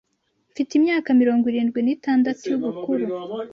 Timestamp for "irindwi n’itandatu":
1.51-2.41